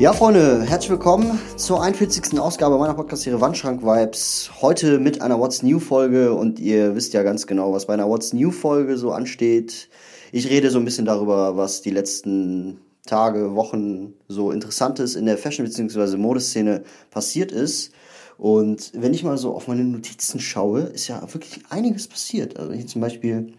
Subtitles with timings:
[0.00, 2.40] Ja, Freunde, herzlich willkommen zur 41.
[2.40, 4.50] Ausgabe meiner Podcast-Serie Wandschrank Vibes.
[4.62, 8.08] Heute mit einer What's New Folge und ihr wisst ja ganz genau, was bei einer
[8.08, 9.90] What's New Folge so ansteht.
[10.32, 15.36] Ich rede so ein bisschen darüber, was die letzten Tage, Wochen so Interessantes in der
[15.36, 16.16] Fashion- bzw.
[16.16, 17.92] Modeszene passiert ist.
[18.38, 22.58] Und wenn ich mal so auf meine Notizen schaue, ist ja wirklich einiges passiert.
[22.58, 23.52] Also hier zum Beispiel,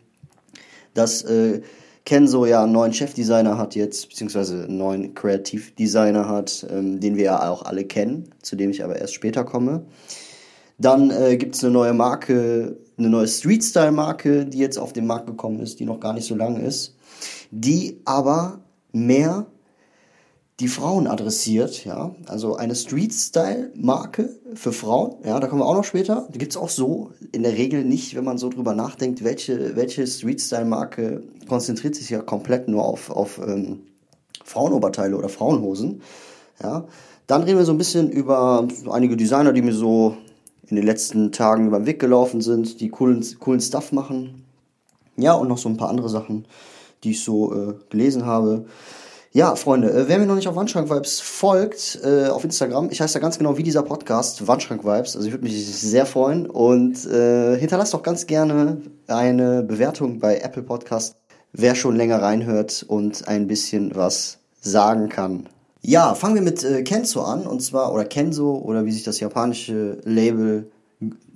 [0.96, 1.62] dass äh,
[2.06, 7.26] Kenzo ja einen neuen Chefdesigner hat jetzt, beziehungsweise einen neuen Kreativdesigner hat, ähm, den wir
[7.26, 9.86] ja auch alle kennen, zu dem ich aber erst später komme.
[10.78, 15.28] Dann äh, gibt es eine neue Marke, eine neue Street-Style-Marke, die jetzt auf den Markt
[15.28, 16.96] gekommen ist, die noch gar nicht so lang ist,
[17.52, 19.46] die aber mehr
[20.60, 25.84] die Frauen adressiert, ja, also eine Street-Style-Marke für Frauen, ja, da kommen wir auch noch
[25.84, 26.28] später.
[26.34, 30.06] Die gibt's auch so in der Regel nicht, wenn man so drüber nachdenkt, welche, welche
[30.06, 33.82] Street-Style-Marke konzentriert sich ja komplett nur auf, auf ähm,
[34.44, 36.02] Frauenoberteile oder Frauenhosen,
[36.62, 36.86] ja.
[37.28, 40.18] Dann reden wir so ein bisschen über einige Designer, die mir so
[40.68, 44.44] in den letzten Tagen über den Weg gelaufen sind, die coolen, coolen Stuff machen.
[45.16, 46.46] Ja, und noch so ein paar andere Sachen,
[47.04, 48.66] die ich so äh, gelesen habe.
[49.34, 53.00] Ja, Freunde, äh, wer mir noch nicht auf Wandschrank Vibes folgt, äh, auf Instagram, ich
[53.00, 56.48] heiße da ganz genau wie dieser Podcast, Wandschrank Vibes, also ich würde mich sehr freuen
[56.48, 61.16] und äh, hinterlasst doch ganz gerne eine Bewertung bei Apple Podcast,
[61.54, 65.48] wer schon länger reinhört und ein bisschen was sagen kann.
[65.80, 69.22] Ja, fangen wir mit äh, Kenzo an, und zwar, oder Kenzo, oder wie sich das
[69.22, 70.70] japanische Label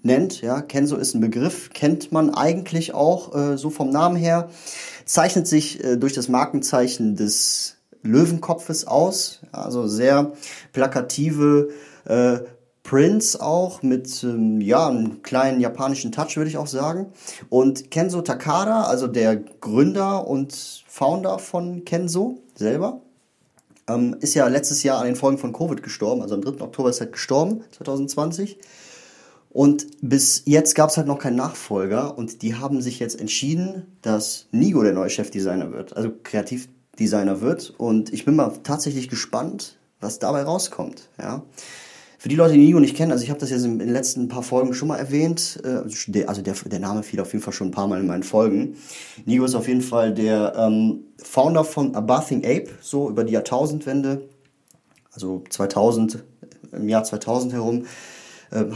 [0.04, 4.50] nennt, ja, Kenzo ist ein Begriff, kennt man eigentlich auch äh, so vom Namen her,
[5.06, 7.75] zeichnet sich äh, durch das Markenzeichen des
[8.06, 9.42] Löwenkopfes aus.
[9.52, 10.32] Also sehr
[10.74, 11.70] plakative
[12.06, 12.40] äh,
[12.86, 17.08] Prints auch mit ähm, ja einem kleinen japanischen Touch würde ich auch sagen.
[17.50, 23.02] Und Kenzo Takada, also der Gründer und Founder von Kenzo selber,
[23.88, 26.22] ähm, ist ja letztes Jahr an den Folgen von Covid gestorben.
[26.22, 26.62] Also am 3.
[26.62, 28.60] Oktober ist er gestorben, 2020.
[29.50, 33.98] Und bis jetzt gab es halt noch keinen Nachfolger und die haben sich jetzt entschieden,
[34.02, 35.96] dass Nigo der neue Chefdesigner wird.
[35.96, 36.68] Also kreativ
[37.00, 37.74] Designer wird.
[37.78, 41.10] Und ich bin mal tatsächlich gespannt, was dabei rauskommt.
[41.20, 41.44] Ja.
[42.26, 44.28] Für die Leute, die Nigo nicht kennen, also ich habe das jetzt in den letzten
[44.28, 47.68] paar Folgen schon mal erwähnt, äh, also der, der Name fiel auf jeden Fall schon
[47.68, 48.78] ein paar Mal in meinen Folgen.
[49.26, 53.34] Nigo ist auf jeden Fall der ähm, Founder von A Bathing Ape, so über die
[53.34, 54.28] Jahrtausendwende,
[55.12, 56.24] also 2000,
[56.72, 57.86] im Jahr 2000 herum,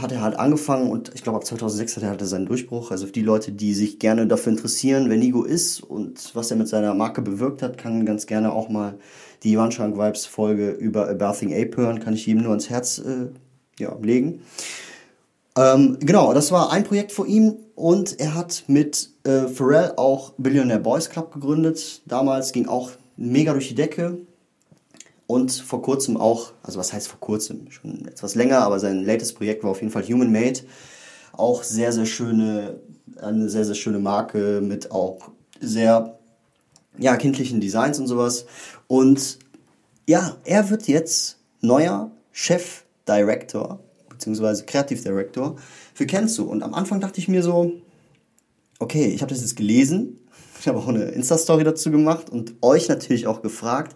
[0.00, 2.90] hat er halt angefangen und ich glaube ab 2006 hat er halt seinen Durchbruch.
[2.90, 6.56] Also für die Leute, die sich gerne dafür interessieren, wer Nigo ist und was er
[6.56, 8.98] mit seiner Marke bewirkt hat, kann ganz gerne auch mal
[9.42, 12.98] die Wandschrank Vibes Folge über A Bathing Ape hören, kann ich ihm nur ans Herz
[12.98, 13.28] äh,
[13.78, 14.42] ja, legen.
[15.56, 20.32] Ähm, genau, das war ein Projekt von ihm und er hat mit äh, Pharrell auch
[20.36, 22.02] Billionaire Boys Club gegründet.
[22.06, 24.18] Damals ging auch mega durch die Decke
[25.30, 29.36] und vor kurzem auch, also was heißt vor kurzem, schon etwas länger, aber sein latest
[29.36, 30.58] Projekt war auf jeden Fall Human Made.
[31.32, 32.80] Auch sehr, sehr schöne,
[33.22, 35.30] eine sehr, sehr schöne Marke mit auch
[35.60, 36.18] sehr,
[36.98, 38.46] ja, kindlichen Designs und sowas.
[38.88, 39.38] Und
[40.08, 45.54] ja, er wird jetzt neuer Chef Director, beziehungsweise Creative Director
[45.94, 46.42] für Kenzo.
[46.42, 47.74] Und am Anfang dachte ich mir so,
[48.80, 50.18] okay, ich habe das jetzt gelesen,
[50.58, 53.94] ich habe auch eine Insta-Story dazu gemacht und euch natürlich auch gefragt,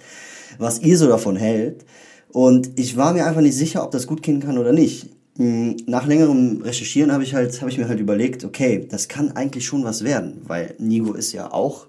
[0.58, 1.84] was ihr so davon hält.
[2.32, 5.08] Und ich war mir einfach nicht sicher, ob das gut gehen kann oder nicht.
[5.36, 9.32] Hm, nach längerem Recherchieren habe ich halt, habe ich mir halt überlegt, okay, das kann
[9.32, 11.86] eigentlich schon was werden, weil Nigo ist ja auch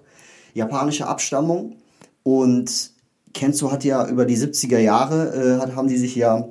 [0.54, 1.76] japanische Abstammung
[2.24, 2.90] und
[3.34, 6.48] Kenzo hat ja über die 70er Jahre, äh, hat, haben die sich ja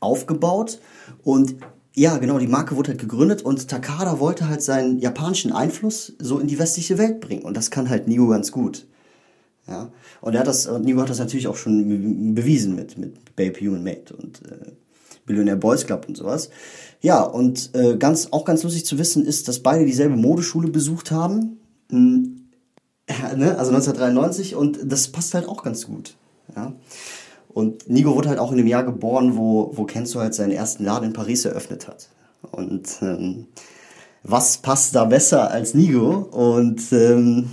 [0.00, 0.80] aufgebaut
[1.22, 1.56] und
[1.94, 6.38] ja, genau, die Marke wurde halt gegründet und Takada wollte halt seinen japanischen Einfluss so
[6.38, 8.86] in die westliche Welt bringen und das kann halt Nigo ganz gut.
[9.68, 9.92] Ja.
[10.20, 13.84] Und er hat das, Nigo hat das natürlich auch schon bewiesen mit, mit Babe Human
[13.84, 14.72] Made und äh,
[15.26, 16.50] Billionaire Boys Club und sowas.
[17.00, 21.12] Ja, und äh, ganz, auch ganz lustig zu wissen ist, dass beide dieselbe Modeschule besucht
[21.12, 21.58] haben.
[21.90, 22.48] Hm,
[23.08, 23.56] ja, ne?
[23.58, 26.16] Also 1993 und das passt halt auch ganz gut.
[26.56, 26.72] Ja.
[27.48, 30.84] Und Nigo wurde halt auch in dem Jahr geboren, wo, wo Kenzo halt seinen ersten
[30.84, 32.08] Laden in Paris eröffnet hat.
[32.50, 33.46] Und ähm,
[34.22, 36.28] was passt da besser als Nigo?
[36.30, 37.50] Und ähm,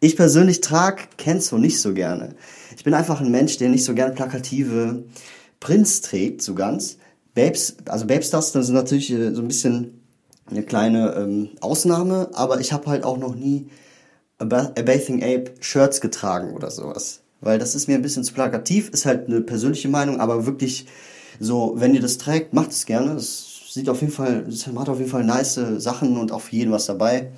[0.00, 2.34] ich persönlich trage Kenzo nicht so gerne.
[2.76, 5.04] Ich bin einfach ein Mensch, der nicht so gerne plakative
[5.60, 6.98] Prints trägt, so ganz.
[7.34, 10.00] Babes, also Babestars, ist natürlich äh, so ein bisschen
[10.50, 13.68] eine kleine ähm, Ausnahme, aber ich habe halt auch noch nie
[14.38, 17.20] A, ba A Bathing Ape Shirts getragen oder sowas.
[17.40, 20.86] Weil das ist mir ein bisschen zu plakativ, ist halt eine persönliche Meinung, aber wirklich
[21.38, 23.14] so, wenn ihr das trägt, macht es gerne.
[23.14, 26.56] Das sieht auf jeden Fall, das hat auf jeden Fall nice Sachen und auch für
[26.56, 27.30] jeden was dabei.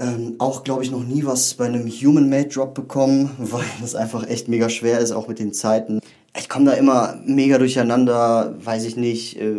[0.00, 4.48] Ähm, auch, glaube ich, noch nie was bei einem Human-Made-Drop bekommen, weil das einfach echt
[4.48, 6.00] mega schwer ist, auch mit den Zeiten.
[6.36, 9.40] Ich komme da immer mega durcheinander, weiß ich nicht.
[9.40, 9.54] Äh,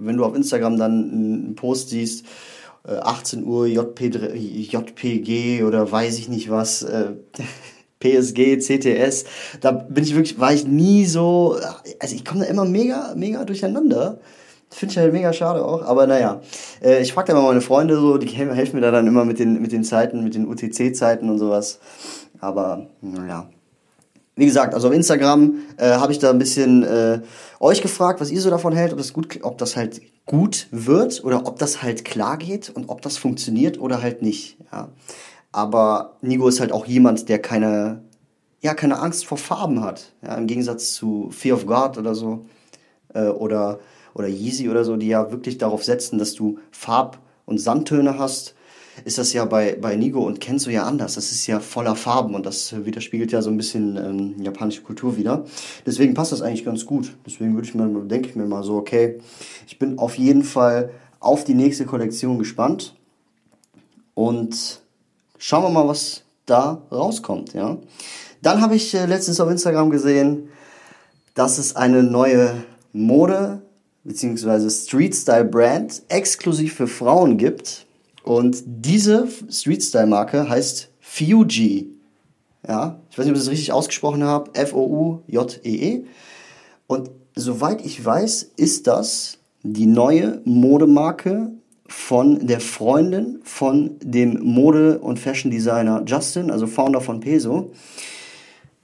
[0.00, 2.24] wenn du auf Instagram dann einen Post siehst,
[2.86, 7.12] äh, 18 Uhr JP, JPG oder weiß ich nicht was, äh,
[8.00, 9.24] PSG, CTS,
[9.60, 11.56] da bin ich wirklich, war ich nie so,
[12.00, 14.18] also ich komme da immer mega, mega durcheinander.
[14.72, 16.40] Finde ich halt mega schade auch, aber naja.
[16.82, 19.38] Äh, ich frage da immer meine Freunde so, die helfen mir da dann immer mit
[19.38, 21.78] den, mit den Zeiten, mit den UTC-Zeiten und sowas.
[22.40, 23.48] Aber naja.
[24.34, 27.20] Wie gesagt, also auf Instagram äh, habe ich da ein bisschen äh,
[27.60, 31.22] euch gefragt, was ihr so davon hält, ob das gut, ob das halt gut wird
[31.22, 34.56] oder ob das halt klar geht und ob das funktioniert oder halt nicht.
[34.72, 34.88] Ja.
[35.52, 38.02] Aber Nigo ist halt auch jemand, der keine,
[38.62, 40.12] ja, keine Angst vor Farben hat.
[40.22, 42.46] Ja, Im Gegensatz zu Fear of God oder so.
[43.12, 43.80] Äh, oder
[44.14, 48.54] oder Yeezy oder so, die ja wirklich darauf setzen, dass du Farb- und Sandtöne hast,
[49.04, 51.14] ist das ja bei, bei Nigo und Kenzo ja anders.
[51.14, 55.16] Das ist ja voller Farben und das widerspiegelt ja so ein bisschen ähm, japanische Kultur
[55.16, 55.44] wieder.
[55.86, 57.14] Deswegen passt das eigentlich ganz gut.
[57.26, 59.18] Deswegen würde ich mir, denke ich mir mal so, okay,
[59.66, 62.94] ich bin auf jeden Fall auf die nächste Kollektion gespannt
[64.14, 64.82] und
[65.38, 67.78] schauen wir mal, was da rauskommt, ja.
[68.42, 70.48] Dann habe ich äh, letztens auf Instagram gesehen,
[71.34, 73.61] dass es eine neue Mode
[74.04, 77.86] beziehungsweise Street Style Brand exklusiv für Frauen gibt.
[78.24, 81.90] Und diese Street Style Marke heißt Fuji.
[82.66, 84.50] Ja, ich weiß nicht, ob ich das richtig ausgesprochen habe.
[84.54, 85.96] F-O-U-J-E-E.
[85.96, 86.04] -E.
[86.86, 91.52] Und soweit ich weiß, ist das die neue Modemarke
[91.86, 97.72] von der Freundin von dem Mode- und Fashion Designer Justin, also Founder von Peso.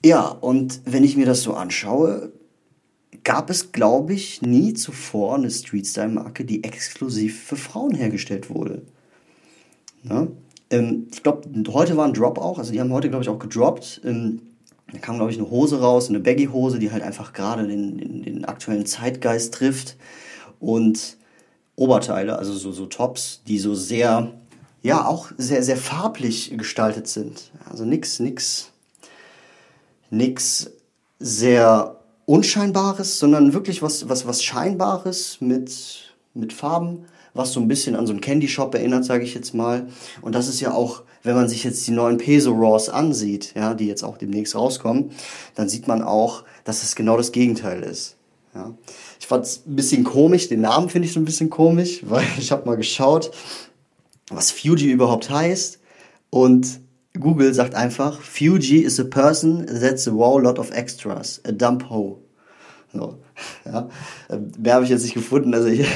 [0.04, 2.32] Ja, und wenn ich mir das so anschaue,
[3.28, 8.80] gab es, glaube ich, nie zuvor eine Street-Style-Marke, die exklusiv für Frauen hergestellt wurde.
[10.02, 10.28] Ja?
[10.70, 13.38] Ähm, ich glaube, heute war ein Drop auch, also die haben heute, glaube ich, auch
[13.38, 14.00] gedroppt.
[14.02, 14.40] Ähm,
[14.90, 18.22] da kam, glaube ich, eine Hose raus, eine Baggy-Hose, die halt einfach gerade den, den,
[18.22, 19.98] den, aktuellen Zeitgeist trifft.
[20.58, 21.18] Und
[21.76, 24.32] Oberteile, also so, so Tops, die so sehr,
[24.82, 27.50] ja, auch sehr, sehr farblich gestaltet sind.
[27.68, 28.72] Also nix, nix,
[30.08, 30.70] nix
[31.18, 31.97] sehr
[32.28, 38.06] Unscheinbares, sondern wirklich was, was, was Scheinbares mit, mit Farben, was so ein bisschen an
[38.06, 39.88] so einen Candy Shop erinnert, sage ich jetzt mal.
[40.20, 43.72] Und das ist ja auch, wenn man sich jetzt die neuen Peso Raws ansieht, ja,
[43.72, 45.10] die jetzt auch demnächst rauskommen,
[45.54, 48.16] dann sieht man auch, dass es genau das Gegenteil ist.
[48.54, 48.74] Ja.
[49.18, 52.26] Ich fand es ein bisschen komisch, den Namen finde ich so ein bisschen komisch, weil
[52.38, 53.30] ich habe mal geschaut,
[54.28, 55.80] was Fuji überhaupt heißt.
[56.28, 56.80] Und
[57.14, 61.88] Google sagt einfach, Fuji is a person that's a wow lot of extras, a dump
[61.90, 62.18] hoe.
[62.92, 63.18] So,
[63.64, 63.88] ja.
[64.58, 65.86] Mehr habe ich jetzt nicht gefunden, also ich,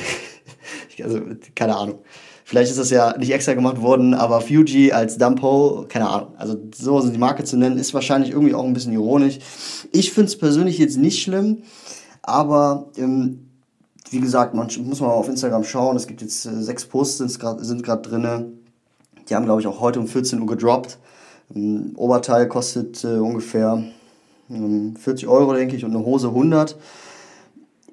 [1.04, 1.20] also
[1.54, 1.98] keine Ahnung.
[2.44, 6.34] Vielleicht ist das ja nicht extra gemacht worden, aber Fuji als Dumpo, keine Ahnung.
[6.36, 9.38] Also so die Marke zu nennen, ist wahrscheinlich irgendwie auch ein bisschen ironisch.
[9.90, 11.62] Ich finde es persönlich jetzt nicht schlimm,
[12.20, 13.48] aber ähm,
[14.10, 15.96] wie gesagt, man muss mal auf Instagram schauen.
[15.96, 18.52] Es gibt jetzt äh, sechs Posts sind gerade drinne.
[19.28, 20.98] Die haben, glaube ich, auch heute um 14 Uhr gedroppt.
[21.54, 23.82] Ein Oberteil kostet äh, ungefähr
[24.50, 26.76] ähm, 40 Euro, denke ich, und eine Hose 100.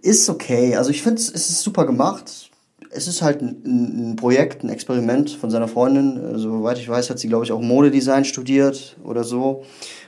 [0.02, 0.76] Ist okay.
[0.76, 2.50] Also ich finde, es ist super gemacht.
[2.92, 6.20] Es ist halt ein, ein, Projekt, ein Experiment von seiner Freundin.
[6.20, 9.64] Also, soweit ich weiß, hat sie, glaube ich, auch Modedesign studiert oder so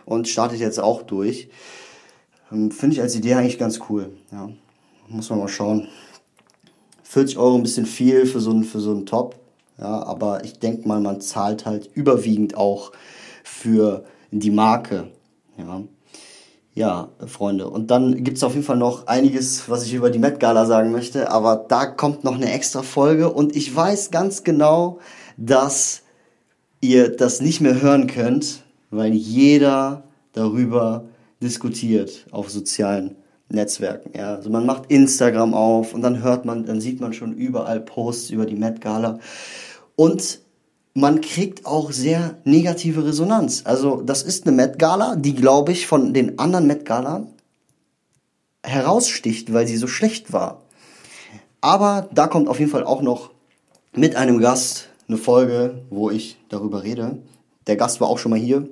[0.05, 1.50] und startet jetzt auch durch.
[2.51, 4.12] Ähm, finde ich als Idee eigentlich ganz cool.
[4.31, 4.50] Ja,
[5.10, 5.88] muss man mal schauen.
[7.03, 9.36] 40 Euro ein bisschen viel für so einen, für so einen Top.
[9.77, 12.91] Ja, aber ich denke mal, man zahlt halt überwiegend auch
[13.43, 15.10] für die Marke.
[15.57, 15.83] Ja,
[16.74, 17.69] ja Freunde.
[17.69, 20.65] Und dann gibt es auf jeden Fall noch einiges, was ich über die Met Gala
[20.65, 21.31] sagen möchte.
[21.31, 23.31] Aber da kommt noch eine extra Folge.
[23.31, 25.00] Und ich weiß ganz genau,
[25.38, 26.03] dass
[26.81, 31.05] ihr das nicht mehr hören könnt, weil jeder darüber
[31.41, 33.15] diskutiert auf sozialen
[33.50, 34.12] Netzwerken.
[34.15, 37.79] Ja, also man macht Instagram auf und dann hört man, dann sieht man schon überall
[37.79, 39.19] Posts über die Met Gala.
[39.95, 40.40] Und
[40.93, 43.63] man kriegt auch sehr negative Resonanz.
[43.65, 47.27] Also das ist eine Met Gala, die glaube ich von den anderen Met Gala
[48.63, 50.62] heraussticht, weil sie so schlecht war.
[51.62, 53.31] Aber da kommt auf jeden Fall auch noch
[53.93, 57.19] mit einem Gast eine Folge, wo ich darüber rede.
[57.67, 58.67] Der Gast war auch schon mal hier.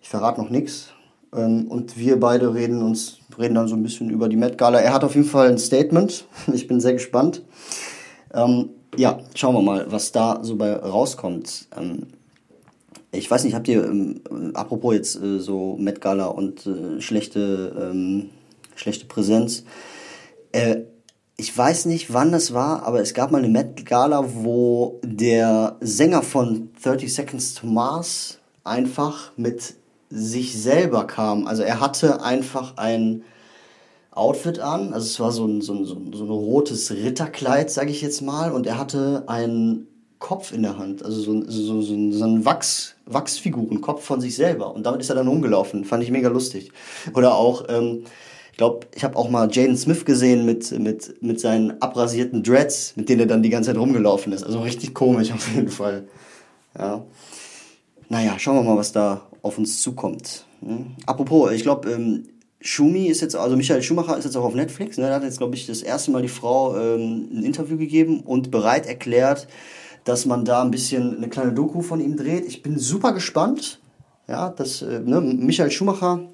[0.00, 0.88] Ich verrate noch nichts.
[1.34, 4.80] Ähm, und wir beide reden uns, reden dann so ein bisschen über die Met Gala.
[4.80, 6.26] Er hat auf jeden Fall ein Statement.
[6.52, 7.42] Ich bin sehr gespannt.
[8.96, 11.66] Ja, schauen wir mal, was da so bei rauskommt.
[11.78, 12.08] Ähm,
[13.10, 14.20] ich weiß nicht, habt ihr, ähm,
[14.52, 18.28] apropos jetzt äh, so Met Gala und äh, schlechte, ähm,
[18.74, 19.64] schlechte Präsenz,
[20.52, 20.82] äh,
[21.38, 25.76] ich weiß nicht, wann das war, aber es gab mal eine Met Gala, wo der
[25.80, 29.74] Sänger von 30 Seconds to Mars einfach mit
[30.10, 31.46] sich selber kam.
[31.46, 33.22] Also er hatte einfach ein
[34.12, 38.02] Outfit an, also es war so ein, so ein, so ein, rotes Ritterkleid, sage ich
[38.02, 39.88] jetzt mal, und er hatte einen
[40.18, 44.74] Kopf in der Hand, also so, so, so, so ein Wachs, Wachsfigurenkopf von sich selber.
[44.74, 45.84] Und damit ist er dann rumgelaufen.
[45.84, 46.70] Fand ich mega lustig.
[47.14, 48.04] Oder auch, ähm,
[48.52, 52.92] ich glaube, ich habe auch mal Jaden Smith gesehen mit, mit, mit seinen abrasierten Dreads,
[52.96, 54.44] mit denen er dann die ganze Zeit rumgelaufen ist.
[54.44, 56.04] Also richtig komisch auf jeden Fall.
[56.78, 57.04] Ja.
[58.08, 60.44] Naja, schauen wir mal, was da auf uns zukommt.
[60.60, 60.92] Hm?
[61.06, 62.28] Apropos, ich glaube, ähm,
[62.62, 64.96] Schumi ist jetzt, also Michael Schumacher ist jetzt auch auf Netflix.
[64.96, 65.08] Ne?
[65.08, 68.50] Da hat jetzt, glaube ich, das erste Mal die Frau ähm, ein Interview gegeben und
[68.50, 69.48] bereit erklärt,
[70.04, 72.46] dass man da ein bisschen eine kleine Doku von ihm dreht.
[72.46, 73.80] Ich bin super gespannt.
[74.28, 76.28] Ja, das, äh, ne, Michael Schumacher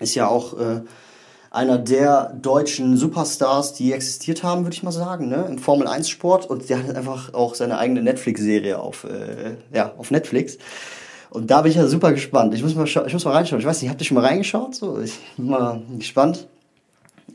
[0.00, 0.80] ist ja auch äh,
[1.50, 6.08] einer der deutschen Superstars, die existiert haben, würde ich mal sagen, ne, im Formel 1
[6.08, 10.58] Sport und der hat einfach auch seine eigene Netflix-Serie auf, äh, ja, auf Netflix.
[11.30, 12.54] Und da bin ich ja super gespannt.
[12.54, 13.60] Ich muss mal, ich muss mal reinschauen.
[13.60, 14.74] Ich weiß nicht, habt ihr schon mal reingeschaut?
[14.74, 16.48] So, ich bin mal gespannt.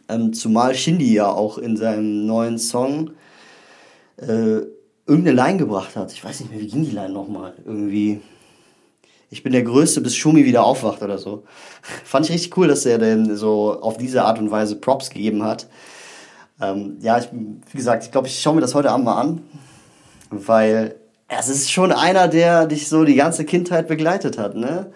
[0.10, 3.12] Ähm, zumal Shindy ja auch in seinem neuen Song
[4.18, 4.62] äh,
[5.08, 6.12] irgendeine Line gebracht hat.
[6.12, 7.54] Ich weiß nicht mehr, wie ging die Line nochmal?
[7.66, 8.22] Irgendwie.
[9.32, 11.44] Ich bin der Größte, bis Schumi wieder aufwacht oder so.
[12.04, 15.44] Fand ich richtig cool, dass er denn so auf diese Art und Weise Props gegeben
[15.44, 15.68] hat.
[16.62, 19.42] Ähm, ja, ich, wie gesagt, ich glaube, ich schaue mir das heute Abend mal an,
[20.30, 20.96] weil
[21.28, 24.92] es ist schon einer, der dich so die ganze Kindheit begleitet hat, ne?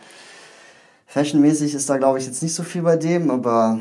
[1.08, 3.80] Fashionmäßig ist da, glaube ich, jetzt nicht so viel bei dem, aber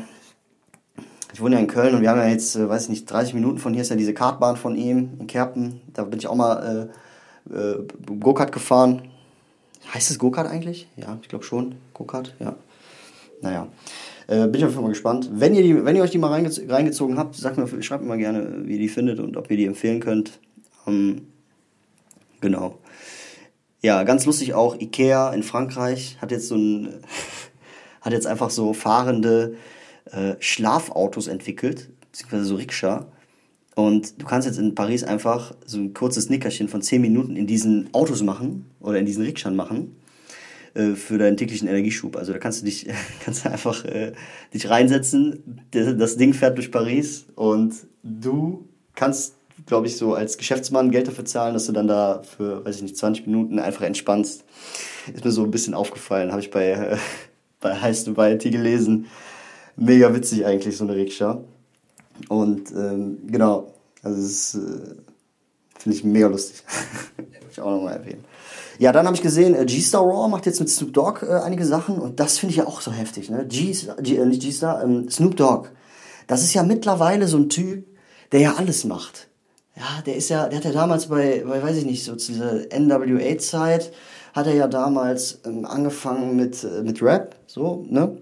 [1.31, 3.35] ich wohne ja in Köln und wir haben ja jetzt, äh, weiß ich nicht, 30
[3.35, 5.81] Minuten von hier ist ja diese Kartbahn von ihm in Kerpen.
[5.93, 6.89] Da bin ich auch mal
[7.51, 7.87] äh, äh,
[8.19, 9.03] Go-Kart gefahren.
[9.93, 10.87] Heißt es Go-Kart eigentlich?
[10.95, 11.75] Ja, ich glaube schon.
[11.93, 12.55] Go-Kart, ja.
[13.41, 13.67] Naja.
[14.27, 15.29] Äh, bin ich auf jeden Fall gespannt.
[15.31, 18.09] Wenn ihr, die, wenn ihr euch die mal reinge reingezogen habt, sagt mir, schreibt mir
[18.09, 20.39] mal gerne, wie ihr die findet und ob ihr die empfehlen könnt.
[20.87, 21.27] Ähm,
[22.41, 22.79] genau.
[23.81, 27.01] Ja, ganz lustig auch, Ikea in Frankreich hat jetzt so ein,
[28.01, 29.55] hat jetzt einfach so fahrende
[30.11, 33.07] äh, Schlafautos entwickelt, beziehungsweise so Rikscha.
[33.75, 37.47] Und du kannst jetzt in Paris einfach so ein kurzes Nickerchen von 10 Minuten in
[37.47, 39.95] diesen Autos machen oder in diesen Rikschern machen
[40.73, 42.17] äh, für deinen täglichen Energieschub.
[42.17, 42.87] Also da kannst du dich
[43.23, 44.11] kannst du einfach äh,
[44.53, 49.35] dich reinsetzen, das Ding fährt durch Paris und du kannst,
[49.69, 52.81] glaube ich, so als Geschäftsmann Geld dafür zahlen, dass du dann da für, weiß ich
[52.81, 54.43] nicht, 20 Minuten einfach entspannst.
[55.13, 56.97] Ist mir so ein bisschen aufgefallen, habe ich bei, äh,
[57.61, 59.05] bei Heiß Dubai gelesen
[59.75, 61.41] mega witzig eigentlich, so eine Rikscha.
[62.27, 64.95] Und ähm, genau, also das äh,
[65.77, 66.63] finde ich mega lustig.
[67.15, 68.25] Würde ich auch nochmal erwähnen.
[68.79, 71.65] Ja, dann habe ich gesehen, äh, G-Star Raw macht jetzt mit Snoop Dogg äh, einige
[71.65, 73.29] Sachen und das finde ich ja auch so heftig.
[73.29, 73.45] Ne?
[73.47, 75.69] G, G äh, nicht G-Star, ähm, Snoop Dogg.
[76.27, 77.85] Das ist ja mittlerweile so ein Typ,
[78.31, 79.29] der ja alles macht.
[79.79, 82.33] Ja, der ist ja, der hat ja damals bei, bei weiß ich nicht, so zu
[82.33, 83.91] dieser NWA-Zeit,
[84.33, 88.17] hat er ja damals ähm, angefangen mit, äh, mit Rap, so, ne?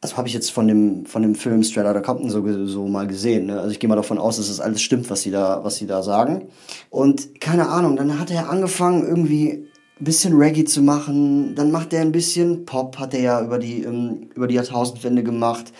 [0.00, 3.06] also habe ich jetzt von dem, von dem Film Straight Outta Compton so, so mal
[3.06, 3.46] gesehen.
[3.46, 3.58] Ne?
[3.58, 5.86] Also ich gehe mal davon aus, dass das alles stimmt, was sie da, was sie
[5.86, 6.48] da sagen.
[6.90, 9.66] Und keine Ahnung, dann hat er angefangen, irgendwie
[10.00, 11.56] ein bisschen Reggae zu machen.
[11.56, 15.24] Dann macht er ein bisschen Pop, hat er ja über die, ähm, über die Jahrtausendwende
[15.24, 15.72] gemacht.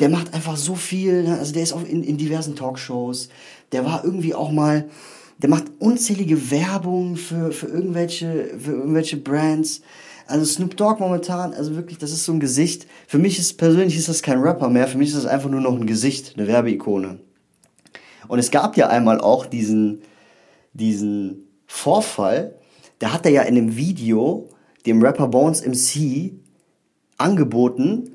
[0.00, 1.38] Der macht einfach so viel, ne?
[1.38, 3.28] also der ist auch in, in diversen Talkshows.
[3.72, 4.88] Der war irgendwie auch mal,
[5.38, 9.80] der macht unzählige Werbung für, für irgendwelche, für irgendwelche Brands.
[10.26, 12.86] Also Snoop Dogg momentan, also wirklich, das ist so ein Gesicht.
[13.06, 15.60] Für mich ist persönlich ist das kein Rapper mehr, für mich ist das einfach nur
[15.60, 17.18] noch ein Gesicht, eine Werbeikone.
[18.28, 20.02] Und es gab ja einmal auch diesen,
[20.74, 22.54] diesen Vorfall,
[22.98, 24.48] da hat er ja in einem Video
[24.86, 26.32] dem Rapper Bones MC
[27.16, 28.10] angeboten,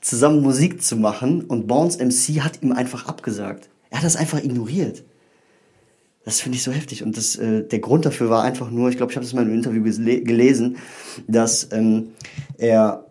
[0.00, 3.68] zusammen Musik zu machen und Bones MC hat ihm einfach abgesagt.
[3.90, 5.04] Er hat das einfach ignoriert.
[6.24, 7.02] Das finde ich so heftig.
[7.02, 9.46] Und das, äh, der Grund dafür war einfach nur, ich glaube, ich habe das mal
[9.46, 10.76] im Interview gelesen,
[11.26, 12.10] dass ähm,
[12.58, 13.06] er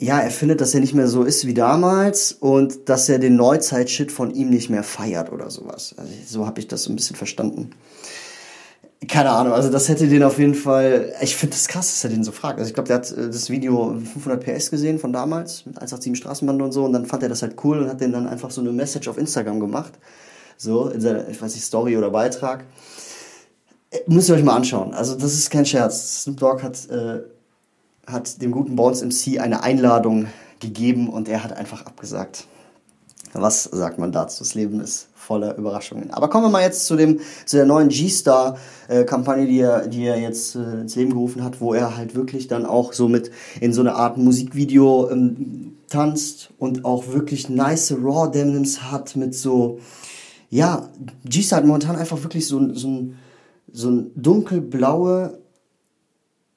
[0.00, 3.36] ja, er findet, dass er nicht mehr so ist wie damals und dass er den
[3.36, 5.94] Neuzeit-Shit von ihm nicht mehr feiert oder sowas.
[5.96, 7.70] Also so habe ich das so ein bisschen verstanden.
[9.08, 12.10] Keine Ahnung, also das hätte den auf jeden Fall, ich finde das krass, dass er
[12.10, 12.58] den so fragt.
[12.58, 16.16] Also ich glaube, der hat äh, das Video 500 PS gesehen von damals mit 187
[16.16, 18.50] Straßenbande und so und dann fand er das halt cool und hat den dann einfach
[18.50, 19.94] so eine Message auf Instagram gemacht
[20.56, 22.64] so in seiner, ich weiß nicht, Story oder Beitrag.
[23.90, 24.94] Äh, müsst ihr euch mal anschauen.
[24.94, 26.22] Also das ist kein Scherz.
[26.22, 27.22] Snoop Dogg hat äh,
[28.06, 30.26] hat dem guten Bones MC eine Einladung
[30.60, 32.46] gegeben und er hat einfach abgesagt.
[33.32, 34.44] Was sagt man dazu?
[34.44, 36.10] Das Leben ist voller Überraschungen.
[36.10, 40.20] Aber kommen wir mal jetzt zu dem zu der neuen G-Star-Kampagne, die er, die er
[40.20, 43.72] jetzt äh, ins Leben gerufen hat, wo er halt wirklich dann auch so mit in
[43.72, 49.78] so eine Art Musikvideo ähm, tanzt und auch wirklich nice Raw Denims hat mit so
[50.50, 50.88] ja
[51.24, 53.16] G-Star hat momentan einfach wirklich so so ein
[53.72, 55.38] so ein dunkelblaue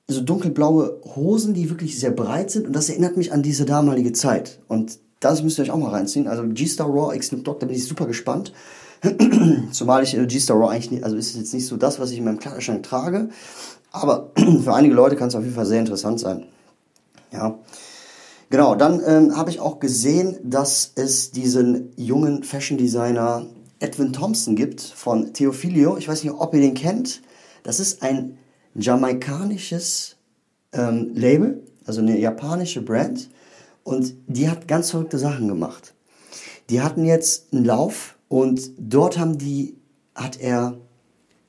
[0.10, 4.14] so dunkelblaue Hosen, die wirklich sehr breit sind und das erinnert mich an diese damalige
[4.14, 6.28] Zeit und das müsst ihr euch auch mal reinziehen.
[6.28, 8.54] Also G-Star Raw X Snoop Dogg, da bin ich super gespannt.
[9.72, 12.18] Zumal ich äh, G-Star Raw eigentlich nicht, also ist jetzt nicht so das, was ich
[12.18, 13.30] in meinem Kleiderschrank trage.
[13.92, 14.32] Aber
[14.64, 16.46] für einige Leute kann es auf jeden Fall sehr interessant sein.
[17.32, 17.60] Ja.
[18.50, 23.46] Genau, dann ähm, habe ich auch gesehen, dass es diesen jungen Fashion Designer
[23.80, 25.98] Edwin Thompson gibt von Theophilio.
[25.98, 27.22] Ich weiß nicht, ob ihr den kennt.
[27.64, 28.38] Das ist ein
[28.74, 30.16] jamaikanisches
[30.72, 33.30] ähm, Label, also eine japanische Brand.
[33.88, 35.94] Und die hat ganz verrückte Sachen gemacht.
[36.70, 39.78] Die hatten jetzt einen Lauf und dort haben die,
[40.14, 40.78] hat er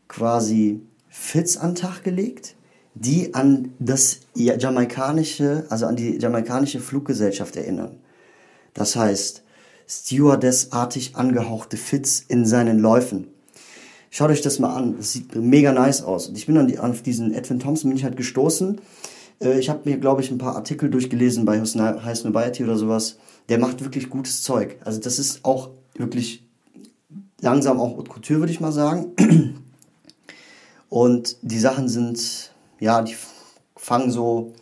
[0.06, 2.54] quasi Fits an den Tag gelegt,
[2.94, 7.96] die an das jamaikanische, also an die jamaikanische Fluggesellschaft erinnern.
[8.72, 9.42] Das heißt,
[9.88, 13.26] Stewardess-artig angehauchte Fits in seinen Läufen.
[14.10, 14.96] Schaut euch das mal an.
[14.96, 16.28] Das sieht mega nice aus.
[16.28, 18.80] Und ich bin an, die, auf diesen Edwin Thompson bin ich halt gestoßen
[19.40, 23.16] äh, ich habe mir, glaube ich, ein paar Artikel durchgelesen bei High Snobiety oder sowas.
[23.48, 24.76] Der macht wirklich gutes Zeug.
[24.84, 26.44] Also das ist auch wirklich
[27.40, 29.14] langsam auch Haute Couture, würde ich mal sagen.
[30.88, 33.16] Und die Sachen sind, ja, die
[33.76, 34.54] fangen so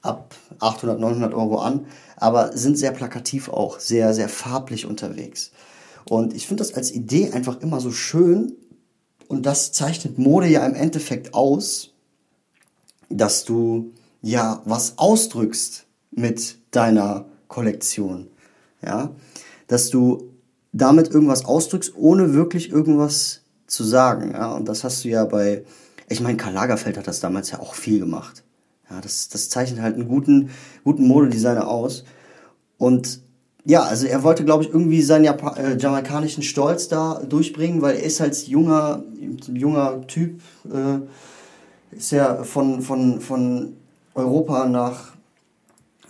[0.00, 1.86] ab 800, 900 Euro an,
[2.16, 5.52] aber sind sehr plakativ auch, sehr, sehr farblich unterwegs.
[6.04, 8.52] Und ich finde das als Idee einfach immer so schön
[9.28, 11.90] und das zeichnet Mode ja im Endeffekt aus,
[13.08, 13.92] dass du
[14.22, 18.28] ja was ausdrückst mit deiner Kollektion.
[18.84, 19.10] Ja,
[19.66, 20.32] dass du
[20.72, 24.32] damit irgendwas ausdrückst, ohne wirklich irgendwas zu sagen.
[24.32, 25.64] Ja, und das hast du ja bei,
[26.08, 28.42] ich meine, Karl Lagerfeld hat das damals ja auch viel gemacht.
[28.90, 30.50] Ja, das, das zeichnet halt einen guten,
[30.84, 32.04] guten Modedesigner aus.
[32.78, 33.20] Und
[33.64, 37.94] ja, also er wollte, glaube ich, irgendwie seinen Japa äh, jamaikanischen Stolz da durchbringen, weil
[37.94, 39.04] er ist als junger,
[39.46, 43.76] junger Typ, äh, ist ja von, von, von
[44.14, 45.12] Europa nach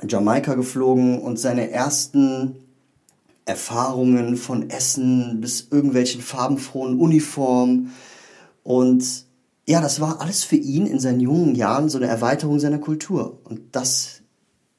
[0.06, 2.56] Jamaika geflogen und seine ersten
[3.44, 7.92] Erfahrungen von Essen bis irgendwelchen farbenfrohen Uniformen.
[8.62, 9.26] Und
[9.66, 13.38] ja, das war alles für ihn in seinen jungen Jahren so eine Erweiterung seiner Kultur.
[13.44, 14.22] Und das,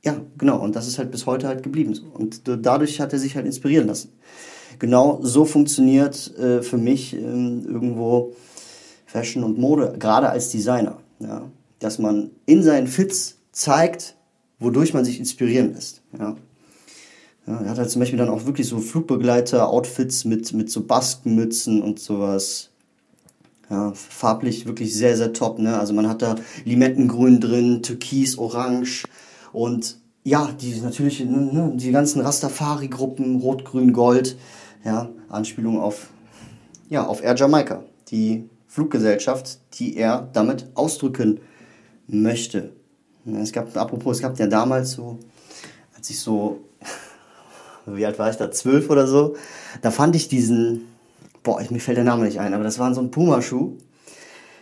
[0.03, 1.97] ja, genau, und das ist halt bis heute halt geblieben.
[2.13, 4.12] Und dadurch hat er sich halt inspirieren lassen.
[4.79, 8.33] Genau so funktioniert äh, für mich äh, irgendwo
[9.05, 10.97] Fashion und Mode, gerade als Designer.
[11.19, 11.43] Ja
[11.84, 14.15] dass man in seinen Fits zeigt,
[14.60, 16.02] wodurch man sich inspirieren lässt.
[16.17, 16.36] Ja.
[17.46, 21.82] Ja, er hat halt zum Beispiel dann auch wirklich so Flugbegleiter-Outfits mit, mit so Baskenmützen
[21.82, 22.69] und sowas.
[23.69, 25.60] Ja, farblich wirklich sehr, sehr top.
[25.60, 25.78] Ne?
[25.78, 29.04] Also man hat da Limettengrün drin, Türkis, Orange
[29.52, 34.38] und ja, die natürlich, ne, die ganzen Rastafari-Gruppen, Rot, Grün, Gold.
[34.86, 36.08] Ja, Anspielung auf,
[36.89, 41.39] ja, auf Air Jamaica, die Fluggesellschaft, die er damit ausdrücken
[42.08, 42.72] möchte.
[43.42, 45.18] Es gab, apropos, es gab ja damals so,
[45.96, 46.60] als ich so,
[47.86, 49.36] wie alt war ich da, zwölf oder so,
[49.82, 50.88] da fand ich diesen,
[51.44, 53.78] boah, mir fällt der Name nicht ein, aber das war so ein Puma-Schuh.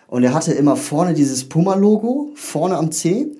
[0.07, 3.31] Und er hatte immer vorne dieses Puma-Logo, vorne am C.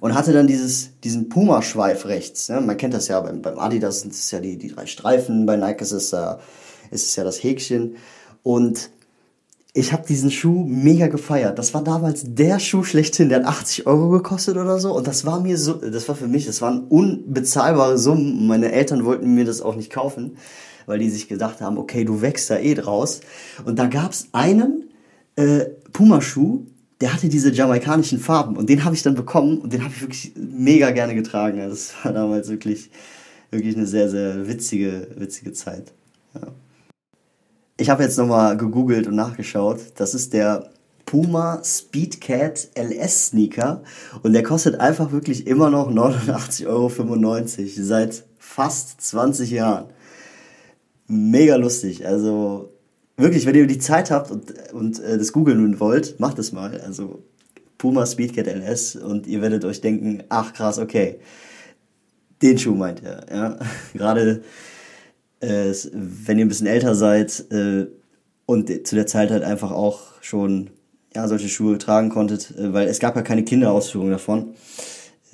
[0.00, 2.48] Und hatte dann dieses, diesen Puma-Schweif rechts.
[2.48, 2.60] Ne?
[2.60, 5.56] Man kennt das ja beim, beim Adidas, sind es ja die, die drei Streifen, bei
[5.56, 6.34] Nike ist es, äh,
[6.90, 7.96] ist es ja das Häkchen.
[8.42, 8.90] Und
[9.74, 11.58] ich habe diesen Schuh mega gefeiert.
[11.58, 14.94] Das war damals der Schuh schlechthin, der hat 80 Euro gekostet oder so.
[14.94, 18.46] Und das war mir so, das war für mich, das waren unbezahlbare Summen.
[18.46, 20.36] Meine Eltern wollten mir das auch nicht kaufen,
[20.84, 23.20] weil die sich gedacht haben, okay, du wächst da eh draus.
[23.64, 24.90] Und da gab's einen
[25.36, 26.66] äh, Puma-Schuh,
[27.00, 30.02] der hatte diese jamaikanischen Farben und den habe ich dann bekommen und den habe ich
[30.02, 31.58] wirklich mega gerne getragen.
[31.58, 32.90] Das war damals wirklich,
[33.50, 35.92] wirklich eine sehr, sehr witzige, witzige Zeit.
[36.34, 36.48] Ja.
[37.82, 39.80] Ich habe jetzt nochmal gegoogelt und nachgeschaut.
[39.96, 40.70] Das ist der
[41.04, 43.82] Puma Speedcat LS Sneaker
[44.22, 46.90] und der kostet einfach wirklich immer noch 89,95 Euro
[47.82, 49.86] seit fast 20 Jahren.
[51.08, 52.06] Mega lustig.
[52.06, 52.72] Also
[53.16, 56.80] wirklich, wenn ihr die Zeit habt und, und äh, das googeln wollt, macht es mal.
[56.82, 57.24] Also
[57.78, 61.18] Puma Speedcat LS und ihr werdet euch denken, ach krass, okay.
[62.42, 63.26] Den Schuh meint er.
[63.28, 63.58] Ja.
[63.92, 64.44] Gerade
[65.42, 67.86] äh, wenn ihr ein bisschen älter seid äh,
[68.46, 70.70] und zu der Zeit halt einfach auch schon
[71.14, 74.54] ja, solche Schuhe tragen konntet, äh, weil es gab ja keine Kinderausführung davon.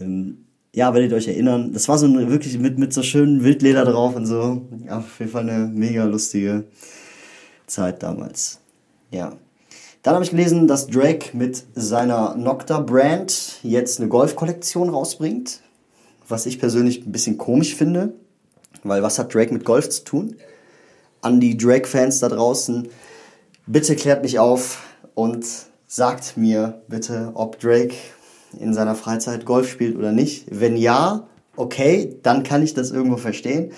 [0.00, 0.44] Ähm,
[0.74, 1.72] ja, werdet ihr euch erinnern.
[1.72, 4.62] Das war so ein, wirklich mit, mit so schönen Wildleder drauf und so.
[4.86, 6.64] Ja, auf jeden Fall eine mega lustige
[7.66, 8.60] Zeit damals.
[9.10, 9.36] Ja.
[10.02, 15.60] Dann habe ich gelesen, dass Drake mit seiner Nocta Brand jetzt eine Golf-Kollektion rausbringt.
[16.28, 18.14] Was ich persönlich ein bisschen komisch finde.
[18.84, 20.36] Weil was hat Drake mit Golf zu tun?
[21.20, 22.88] An die Drake-Fans da draußen,
[23.66, 24.82] bitte klärt mich auf
[25.14, 25.44] und
[25.86, 27.94] sagt mir bitte, ob Drake
[28.58, 30.46] in seiner Freizeit Golf spielt oder nicht.
[30.50, 33.72] Wenn ja, okay, dann kann ich das irgendwo verstehen.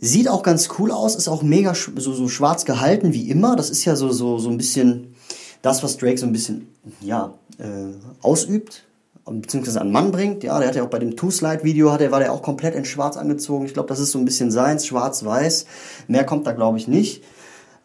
[0.00, 3.56] Sieht auch ganz cool aus, ist auch mega so, so schwarz gehalten wie immer.
[3.56, 5.14] Das ist ja so, so, so ein bisschen
[5.62, 6.68] das, was Drake so ein bisschen,
[7.00, 8.84] ja, äh, ausübt,
[9.30, 10.42] beziehungsweise an Mann bringt.
[10.44, 13.64] Ja, der hat ja auch bei dem Two-Slide-Video, war der auch komplett in schwarz angezogen.
[13.66, 15.66] Ich glaube, das ist so ein bisschen seins, schwarz-weiß.
[16.08, 17.22] Mehr kommt da, glaube ich, nicht.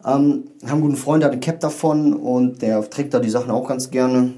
[0.04, 3.30] Ähm, haben einen guten Freund, der hat ein Cap davon und der trägt da die
[3.30, 4.34] Sachen auch ganz gerne.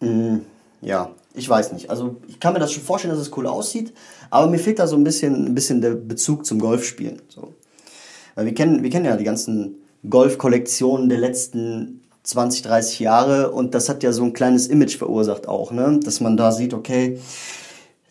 [0.00, 0.42] Mhm
[0.84, 1.90] ja, ich weiß nicht.
[1.90, 3.92] Also ich kann mir das schon vorstellen, dass es cool aussieht,
[4.30, 7.22] aber mir fehlt da so ein bisschen, ein bisschen der Bezug zum Golfspielen.
[7.28, 7.54] So.
[8.34, 9.76] Weil wir kennen, wir kennen ja die ganzen
[10.08, 15.46] Golfkollektionen der letzten 20, 30 Jahre und das hat ja so ein kleines Image verursacht
[15.46, 16.00] auch, ne?
[16.02, 17.18] Dass man da sieht, okay,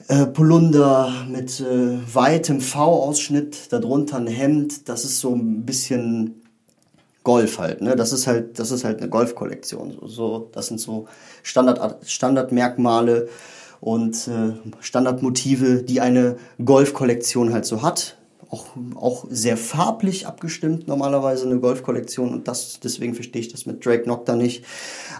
[0.07, 6.43] äh, Polunder mit äh, weitem V-Ausschnitt, darunter ein Hemd, das ist so ein bisschen
[7.23, 7.95] Golf halt, ne?
[7.95, 9.97] Das ist halt, das ist halt eine Golfkollektion.
[9.99, 11.07] So, so, das sind so
[11.41, 13.29] Standard, Standardmerkmale
[13.81, 18.17] und äh, Standardmotive, die eine Golfkollektion halt so hat.
[18.53, 23.83] Auch, auch sehr farblich abgestimmt normalerweise eine Golfkollektion und das deswegen verstehe ich das mit
[23.83, 24.63] Drake Nocta nicht.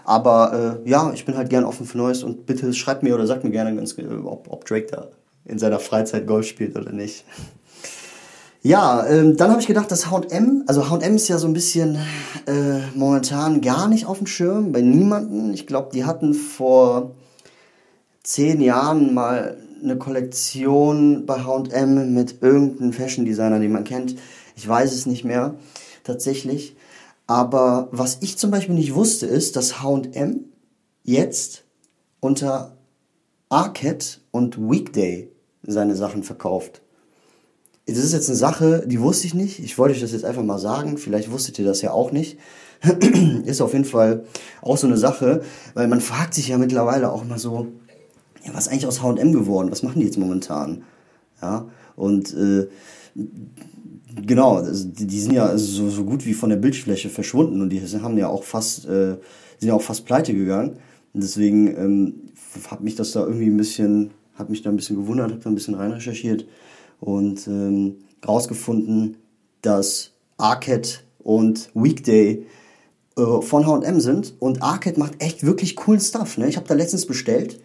[0.04, 3.26] Aber äh, ja, ich bin halt gern offen für Neues und bitte schreibt mir oder
[3.26, 5.08] sagt mir gerne ganz, äh, ob, ob Drake da
[5.44, 7.24] in seiner Freizeit Golf spielt oder nicht.
[8.62, 11.96] Ja, ähm, dann habe ich gedacht, dass H&M, also H&M ist ja so ein bisschen
[12.46, 15.52] äh, momentan gar nicht auf dem Schirm, bei niemanden.
[15.52, 17.10] Ich glaube, die hatten vor
[18.22, 24.16] zehn Jahren mal eine Kollektion bei H&M mit irgendeinem Fashion Designer, den man kennt.
[24.56, 25.54] Ich weiß es nicht mehr
[26.02, 26.76] tatsächlich.
[27.26, 30.44] Aber was ich zum Beispiel nicht wusste, ist, dass H&M
[31.04, 31.64] jetzt
[32.20, 32.76] unter
[33.48, 35.30] Arcade und Weekday
[35.62, 36.82] seine Sachen verkauft
[37.86, 39.58] das ist jetzt eine Sache, die wusste ich nicht.
[39.58, 40.96] Ich wollte euch das jetzt einfach mal sagen.
[40.96, 42.38] Vielleicht wusstet ihr das ja auch nicht.
[43.44, 44.24] ist auf jeden Fall
[44.62, 45.42] auch so eine Sache,
[45.74, 47.68] weil man fragt sich ja mittlerweile auch immer so,
[48.44, 49.70] ja, was ist eigentlich aus H&M geworden?
[49.70, 50.84] Was machen die jetzt momentan?
[51.40, 52.68] Ja, und äh,
[54.24, 58.18] genau, die sind ja so, so gut wie von der Bildfläche verschwunden und die haben
[58.18, 59.16] ja auch fast, äh,
[59.58, 60.76] sind ja auch fast pleite gegangen.
[61.12, 62.14] Und deswegen ähm,
[62.68, 65.50] hat mich das da irgendwie ein bisschen, hat mich da ein bisschen gewundert, habe da
[65.50, 66.46] ein bisschen rein recherchiert
[67.00, 69.16] und ähm, rausgefunden,
[69.62, 72.46] dass Arcade und Weekday
[73.16, 76.36] äh, von H&M sind und Arcade macht echt wirklich coolen Stuff.
[76.36, 76.48] Ne?
[76.48, 77.60] Ich habe da letztens bestellt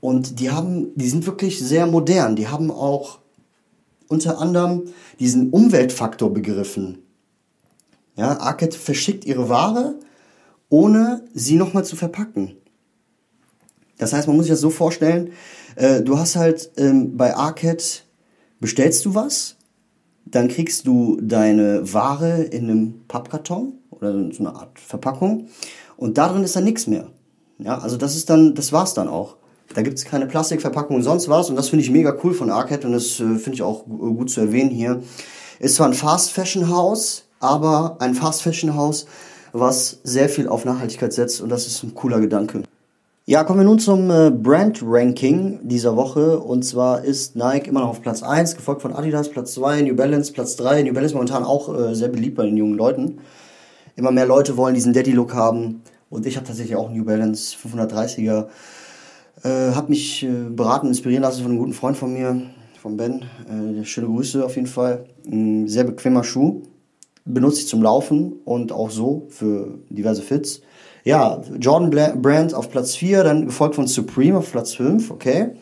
[0.00, 2.36] und die haben, die sind wirklich sehr modern.
[2.36, 3.20] Die haben auch
[4.08, 4.84] unter anderem
[5.18, 6.98] diesen Umweltfaktor begriffen.
[8.16, 9.94] Ja, Arcade verschickt ihre Ware,
[10.68, 12.56] ohne sie nochmal zu verpacken.
[13.98, 15.32] Das heißt, man muss sich das so vorstellen,
[15.76, 17.82] äh, du hast halt ähm, bei Arcade
[18.58, 19.56] bestellst du was,
[20.24, 25.48] dann kriegst du deine Ware in einem Pappkarton oder so eine Art Verpackung
[25.96, 27.08] und darin ist dann nichts mehr.
[27.58, 29.36] Ja, also das ist dann, das war's dann auch.
[29.74, 32.86] Da gibt's keine Plastikverpackung und sonst was und das finde ich mega cool von Arcade
[32.86, 35.02] und das äh, finde ich auch gut zu erwähnen hier.
[35.60, 39.06] Ist zwar ein Fast Fashion Haus, aber ein Fast Fashion Haus,
[39.52, 42.62] was sehr viel auf Nachhaltigkeit setzt und das ist ein cooler Gedanke.
[43.30, 46.40] Ja, kommen wir nun zum äh, Brand-Ranking dieser Woche.
[46.40, 49.94] Und zwar ist Nike immer noch auf Platz 1, gefolgt von Adidas, Platz 2, New
[49.94, 50.82] Balance, Platz 3.
[50.82, 53.18] New Balance momentan auch äh, sehr beliebt bei den jungen Leuten.
[53.94, 55.82] Immer mehr Leute wollen diesen Daddy-Look haben.
[56.08, 58.46] Und ich habe tatsächlich auch New Balance 530er.
[59.42, 62.42] Äh, habe mich äh, beraten, inspirieren lassen von einem guten Freund von mir,
[62.80, 63.24] von Ben.
[63.48, 65.04] Äh, schöne Grüße auf jeden Fall.
[65.26, 66.62] Ein sehr bequemer Schuh.
[67.24, 70.60] Benutze ich zum Laufen und auch so für diverse Fits.
[71.04, 75.52] Ja, Jordan Brand auf Platz 4, dann gefolgt von Supreme auf Platz 5, okay.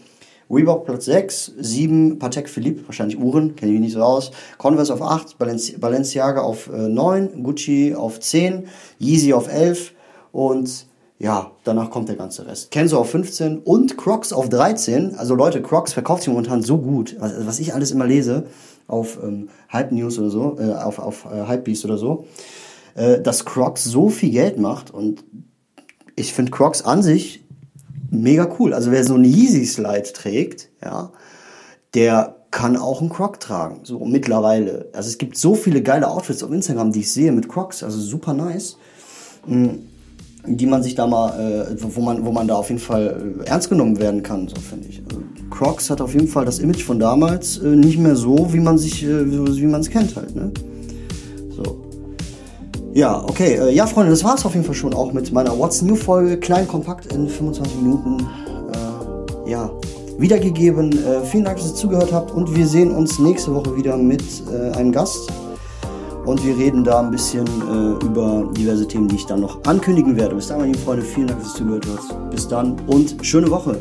[0.51, 4.31] Reebok Platz 6, 7 Patek Philippe, wahrscheinlich Uhren, kenne ich nicht so aus.
[4.57, 8.67] Converse auf 8, Balenci Balenciaga auf äh, 9, Gucci auf 10,
[8.99, 9.93] Yeezy auf 11
[10.33, 10.88] und
[11.19, 12.71] ja, danach kommt der ganze Rest.
[12.71, 15.17] Kenzo auf 15 und Crocs auf 13.
[15.17, 18.47] Also Leute, Crocs verkauft sich momentan so gut, was, was ich alles immer lese
[18.87, 22.25] auf ähm, Hype News oder so, äh, auf, auf äh, Hypebeast oder so
[22.99, 25.25] äh, dass Crocs so viel Geld macht und
[26.17, 27.45] ich finde Crocs an sich
[28.11, 28.75] mega cool.
[28.75, 31.13] Also wer so einen Yeezy Slide trägt, ja,
[31.95, 34.89] der kann auch einen Croc tragen, so mittlerweile.
[34.93, 38.01] Also es gibt so viele geile Outfits auf Instagram, die ich sehe mit Crocs, also
[38.01, 38.79] super nice.
[39.47, 39.87] Mm,
[40.57, 43.49] die man sich da mal, äh, wo man, wo man da auf jeden Fall äh,
[43.49, 45.03] ernst genommen werden kann, so finde ich.
[45.09, 48.61] Also Crocs hat auf jeden Fall das Image von damals äh, nicht mehr so, wie
[48.61, 50.51] man sich, äh, wie man es kennt halt, ne?
[51.51, 51.85] So.
[52.95, 53.55] Ja, okay.
[53.57, 55.97] Äh, ja, Freunde, das war es auf jeden Fall schon auch mit meiner What's New
[55.97, 56.39] Folge.
[56.39, 58.27] Klein, kompakt in 25 Minuten.
[59.47, 59.71] Äh, ja,
[60.19, 60.99] wiedergegeben.
[61.31, 64.25] Vielen Dank, dass ihr zugehört habt und wir sehen uns nächste Woche wieder mit
[64.75, 65.31] einem Gast.
[66.29, 70.15] Und wir reden da ein bisschen äh, über diverse Themen, die ich dann noch ankündigen
[70.15, 70.35] werde.
[70.35, 72.31] Bis dann, meine lieben Freunde, vielen Dank, zugehört habt.
[72.31, 73.79] Bis dann und schöne Woche.